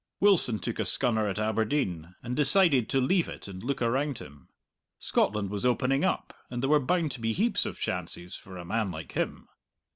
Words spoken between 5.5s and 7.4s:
was opening up, and there were bound to be